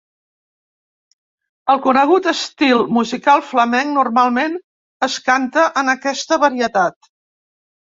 [1.73, 4.59] El conegut estil musical flamenc normalment
[5.13, 7.13] es canta en aquesta varietat.